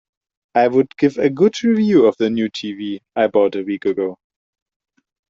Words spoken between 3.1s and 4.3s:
I bought a week ago.